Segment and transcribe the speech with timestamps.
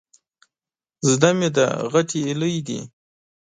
[1.09, 2.79] زده مې ده، غټې هيلۍ دي.